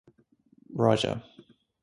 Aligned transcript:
Raja. 0.83 1.21